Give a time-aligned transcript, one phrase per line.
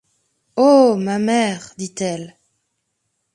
[0.55, 1.75] Ô ma mère!
[1.77, 2.35] dit-elle.